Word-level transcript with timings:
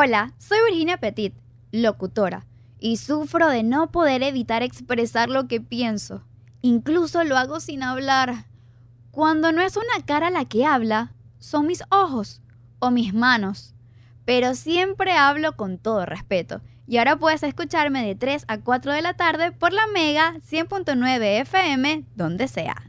Hola, 0.00 0.32
soy 0.38 0.58
Virginia 0.68 0.98
Petit, 0.98 1.34
locutora, 1.72 2.46
y 2.78 2.98
sufro 2.98 3.48
de 3.48 3.64
no 3.64 3.90
poder 3.90 4.22
evitar 4.22 4.62
expresar 4.62 5.28
lo 5.28 5.48
que 5.48 5.60
pienso. 5.60 6.22
Incluso 6.62 7.24
lo 7.24 7.36
hago 7.36 7.58
sin 7.58 7.82
hablar. 7.82 8.44
Cuando 9.10 9.50
no 9.50 9.60
es 9.60 9.76
una 9.76 10.06
cara 10.06 10.30
la 10.30 10.44
que 10.44 10.64
habla, 10.64 11.14
son 11.40 11.66
mis 11.66 11.82
ojos 11.90 12.40
o 12.78 12.92
mis 12.92 13.12
manos. 13.12 13.74
Pero 14.24 14.54
siempre 14.54 15.14
hablo 15.14 15.56
con 15.56 15.78
todo 15.78 16.06
respeto. 16.06 16.60
Y 16.86 16.98
ahora 16.98 17.16
puedes 17.16 17.42
escucharme 17.42 18.06
de 18.06 18.14
3 18.14 18.44
a 18.46 18.58
4 18.58 18.92
de 18.92 19.02
la 19.02 19.14
tarde 19.14 19.50
por 19.50 19.72
la 19.72 19.88
Mega 19.88 20.34
100.9 20.48 21.40
FM, 21.40 22.04
donde 22.14 22.46
sea. 22.46 22.88